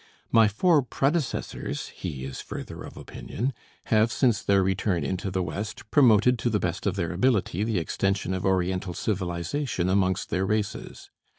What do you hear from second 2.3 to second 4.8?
further of opinion, have, since their